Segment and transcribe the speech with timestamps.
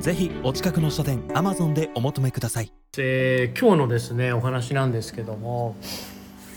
[0.00, 5.76] ぜひお近くの書店アマゾンでお求めください、えー、今日のですねお話なんですけども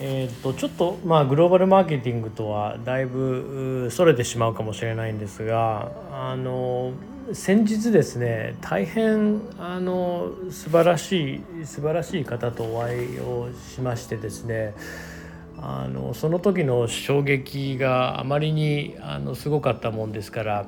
[0.03, 6.93] えーと、ちょっと、まあ、グローバルマーケティングとはだいぶそれてしまうかもしれないんですがあの
[7.34, 14.73] 先日ですね大変あの素晴らしい素晴らしい方とお会いをしましてですね
[15.59, 20.65] あのその時の衝撃があまりにあのすごかったもんですから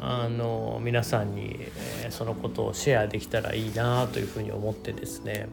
[0.00, 1.56] あの皆さんに、
[2.04, 5.48] え、そのことをシェアできたらいいなというふうに思ってですね、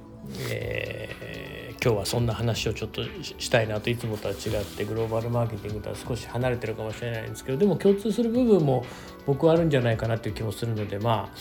[0.50, 8.86] えー、今日はそんな話をちょっとしたいなといつもとは違ってグローバルマーケティングとは少し離れてるかもしれないんですけどでも共通する部分も
[9.26, 11.32] 僕はあるんじゃないかなという気もするのでま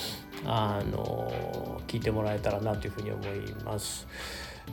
[0.46, 4.06] ああの聞いてもらえたらなというふうに思います。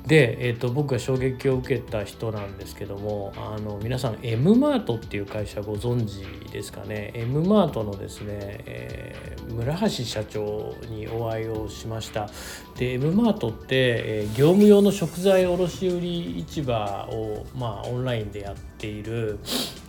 [0.06, 8.28] で、えーと、僕が衝撃を受けた人なんですけどもあの皆さん M マートっていう会社ご存知ですかね？M マートのですね、
[8.66, 12.30] えー、村橋社長にお会いをしました。
[12.78, 19.38] で M マートって、えー、業務用の食材卸売市場を、まあ、オンラインでやっている、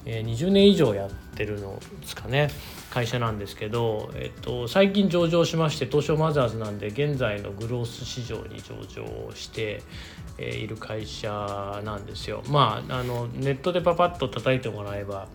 [0.04, 2.48] えー、20年以上やっててるのですかね
[2.90, 9.82] 会社なんですけど、えっと、最近上場しまして東証マザーズなんで現在のグロース市場に上場して、
[10.38, 12.42] えー、いる会社なんですよ。
[12.48, 15.28] まああのネットでパパッと叩いてもらえば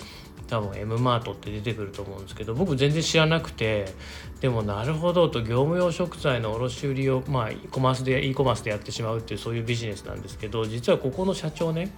[0.47, 3.93] 多分 M マートって出てくると思うんですけど僕全然知らなくて
[4.39, 11.91] でもなるほどと業務用食材の卸売をまあコマースで e コマースでやってしまうっていうそういうビジネスなんですけど実はここの社長ね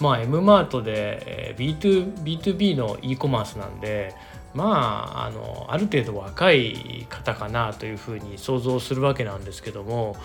[0.00, 4.14] まあ M マートで B2, B2B の e コマースなんで
[4.54, 10.16] まああのある程度若い方かなというふうに想像するわけなんですけども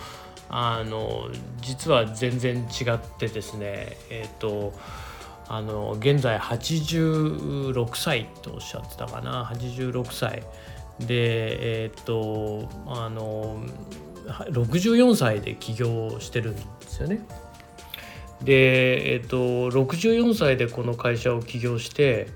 [0.50, 1.30] あの
[1.62, 4.74] 実は全然違ってですねえっ、ー、と
[5.48, 9.46] あの現在86歳とおっしゃってたかな。
[9.46, 10.44] 86歳。
[11.00, 13.64] でえっ、とあの
[14.52, 17.22] 64歳で起業してるんですよね。
[18.42, 19.38] でえっ、と
[19.70, 22.28] 64歳でこの会社を起業して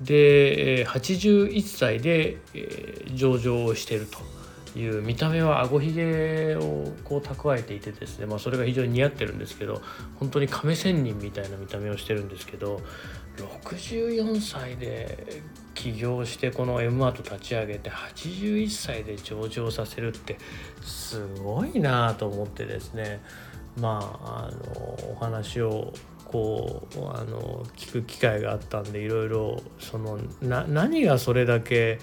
[0.00, 2.38] で81歳で
[3.14, 4.41] 上場をしてると。
[4.78, 9.82] いう見た目はあごひげをこう蓄えていてですね、まあ、それが非常に似合ってるんですけど
[10.18, 12.80] 本当に亀仙人みたいな見た目をしてるんですけど
[13.36, 15.42] 64歳で
[15.74, 20.38] 起業してこの M アート立ち上げて81歳で上場させるって
[20.82, 23.20] すごいなと思ってですね。
[23.80, 25.94] まああのお話を
[26.26, 31.98] こうあの聞く機会があったんでいろいろそのな何がそれだけ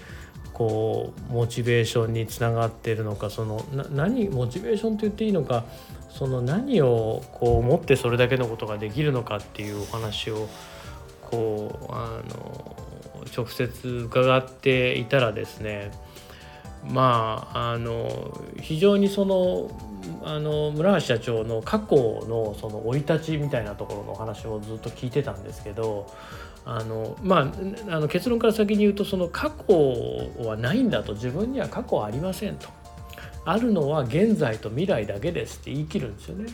[0.60, 5.64] こうモチベーションにつながってるのかそのな何モチベーションと言っていいのか
[6.10, 10.50] その何をこう思ってそれだけのことができるのかっていうお話を
[11.22, 12.76] こうあの
[13.34, 15.92] 直接伺っていたらですね
[16.84, 19.72] まああの非常にその
[20.24, 21.96] あの村橋社長の過去
[22.28, 26.12] のその生い立ちみたいなところのお話をずっと聞いてたんですけど
[26.66, 27.52] あのま
[27.90, 29.74] ああの結論から先に言うとその過去
[30.44, 32.68] はないんだと自分には過去はありませんと
[33.46, 36.48] あるのは現在と未来だけですって言い切るんですよね。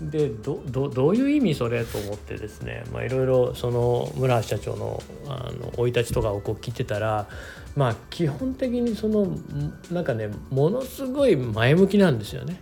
[0.00, 5.00] でどどういう意味それと思ってですねいろいろその村橋社長の
[5.76, 7.28] 生い立ちとかをこう聞いてたら
[7.76, 9.28] まあ基本的にその
[9.92, 12.60] なんかねものすごい前向きなんですよね。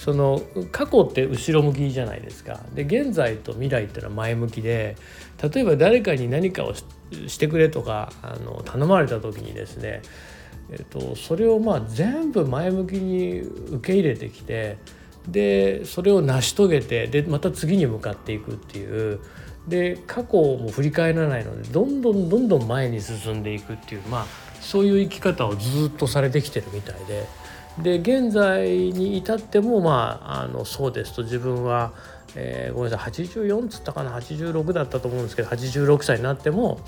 [0.00, 0.40] その
[0.72, 2.58] 過去って後ろ向きじゃないですか。
[2.74, 4.96] で現在と未来っていうのは前向きで
[5.42, 6.72] 例えば誰かに何かを
[7.26, 10.00] してくれとかあの頼まれた時にですね、
[10.70, 14.78] えっと、それをまあ全部前向きに受け入れてきて
[15.28, 19.20] でそれを成し遂げてでまた次に向かっていくっていう
[19.68, 24.26] で過去も振り返らないのでどんどんどんどん前に進んでいくっていうまあ
[24.62, 27.26] そういう生き方をずっとされてきてるみたいで
[27.78, 31.92] で現在に至ってもまああのそうですと自分は、
[32.34, 36.80] えー、ごめんなさい84っつったかな86だったと思うんですけど86歳になっても、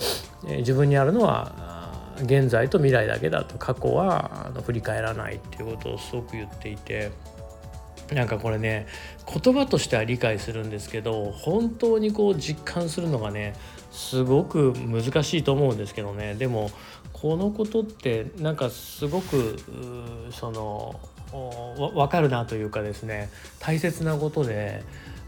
[0.47, 7.11] えー、自分にあるのは現在と未来だけだと過去はあの振り返らないっていうことをすごく言っていて。
[8.15, 8.87] なんかこれね
[9.43, 13.55] 言葉としては理解するんですけど本当にこう実感するのがね
[13.91, 16.35] すごく難しいと思うんですけどね。
[16.35, 16.71] でも
[17.13, 19.57] このことってなんかすごく
[20.31, 20.99] その
[21.77, 24.83] 分かるなというかですね大切なことで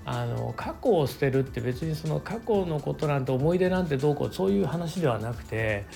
[0.04, 5.86] あの過去を捨てるって別にその過去のことなんて思い出なんてどうこうそういう話ではなくて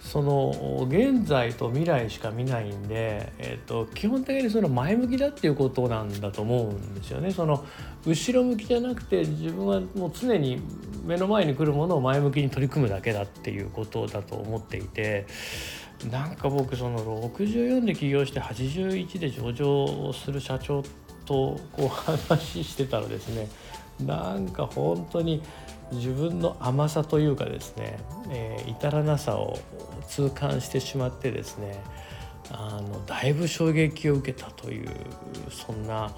[0.00, 7.32] その現在と未来しか見ないんで、えーと、基本的にその前向きだっていうことなんだと思うんですよね。
[7.32, 7.64] その
[8.06, 10.62] 後ろ向きじゃなくて自分はもう常に
[11.04, 15.26] 目の前に来るものを前向きに取り組むだけだっていうことだと思っていて
[16.10, 16.98] なんか僕その
[17.30, 20.82] 64で起業して81で上場する社長
[21.24, 23.48] とこう話してたらですね
[24.06, 25.42] なんか本当に
[25.92, 27.98] 自分の甘さというかですね、
[28.30, 29.58] えー、至らなさを
[30.08, 31.82] 痛感してしまってですね
[32.50, 34.90] あのだいぶ衝撃を受けたという
[35.50, 36.10] そんな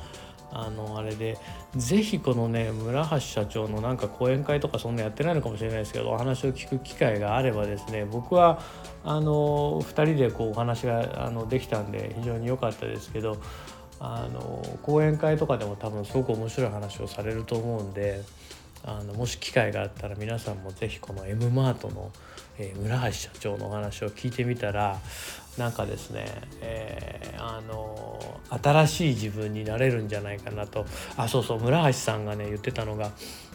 [0.52, 1.38] あのあれで
[1.76, 8.60] 是非このね村橋社長のなんか講演会とかそんなやってないのかもしれないですけどお話を聞く機会があればですね僕は
[9.04, 13.40] あの2人でこうお話があのできたんで非常に良かったですけど
[14.00, 18.22] あの講演会とかでも多分すごく面白い話をされると思うんで。
[18.84, 22.10] あのもし機会があったら皆さんも是非この M マートの、
[22.58, 24.98] えー、村橋社長のお話を聞いてみたら
[25.58, 26.26] なんかですね、
[26.62, 30.86] えー、あの新しい自分になれるんじゃないかなと
[31.16, 33.10] あそうそう村橋さんがね言ってたのが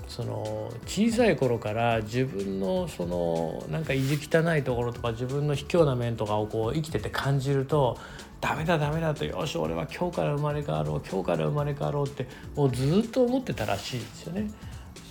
[0.07, 7.97] その小さい頃から自分のそのなんか意地汚いところとか自分の卑怯な面とかをこう生きてて感じると
[8.41, 14.51] ダメだダメだとよし俺は今日から生まれ変わろう今日から生まれ変わろうってもうずっと思ってたらしいですよね。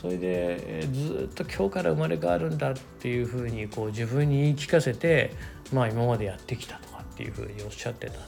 [0.04, 5.32] それでずっと今日から生まれ変わるんだっていうふうにこう自分に言い聞かせて
[5.72, 8.24] まあ今までやってきたとかっていうふうにおっしゃってたんでね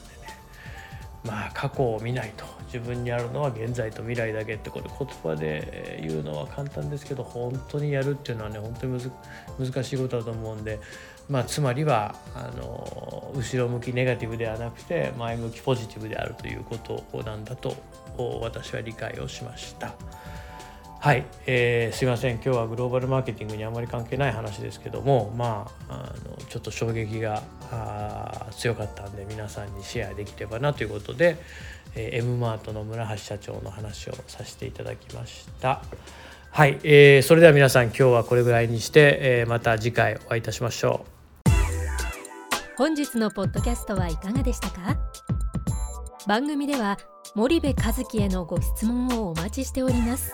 [1.23, 8.99] まあ過去を見ないと自分にあるのは現在と未来だけってこれ言葉で言うのは簡単ですけど本当にやるっていうのはね本当に
[9.59, 10.79] 難しいことだと思うんで
[11.29, 17.75] まあつまりはあの後ろ向きネガティブではなくて前向きポジティブであるということなんだと
[18.41, 19.93] 私は理解をしました。
[20.99, 22.35] はい、えー、すいません。
[22.35, 27.43] 今日はグローバルマーケティングにあまり関係ない話ですけどもまああのちょっと衝撃が
[28.51, 31.37] 強かったんで皆さんにシェアできればなということで、
[31.95, 35.81] えー、M マートの村橋社長の話をさせていただきました。
[36.49, 41.05] はい、えー、それでは皆さん今日はこれぐらいにして、えー、また次回お会いいたしましょ
[41.47, 41.51] う。
[42.75, 44.97] 本日のポッドキャストはいかがでしたか？
[46.25, 46.97] 番組では
[47.35, 50.33] 森部和樹へのご質問をお待ちしております。